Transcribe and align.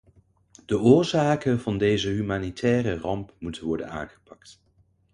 De 0.65 0.77
oorzaken 0.79 1.59
van 1.59 1.77
deze 1.77 2.09
humanitaire 2.09 2.97
ramp 2.97 3.33
moeten 3.39 3.65
worden 3.65 3.89
aangepakt. 3.89 4.61